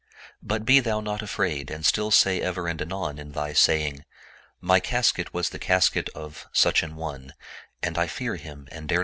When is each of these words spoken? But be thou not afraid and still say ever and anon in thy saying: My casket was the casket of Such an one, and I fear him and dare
But 0.41 0.65
be 0.65 0.79
thou 0.79 0.99
not 0.99 1.21
afraid 1.21 1.69
and 1.69 1.85
still 1.85 2.09
say 2.09 2.41
ever 2.41 2.67
and 2.67 2.81
anon 2.81 3.19
in 3.19 3.33
thy 3.33 3.53
saying: 3.53 4.03
My 4.59 4.79
casket 4.79 5.31
was 5.31 5.49
the 5.49 5.59
casket 5.59 6.09
of 6.15 6.47
Such 6.51 6.81
an 6.81 6.95
one, 6.95 7.35
and 7.83 7.99
I 7.99 8.07
fear 8.07 8.35
him 8.37 8.67
and 8.71 8.89
dare 8.89 8.99